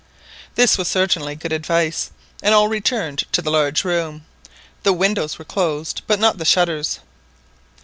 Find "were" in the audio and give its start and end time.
5.37-5.45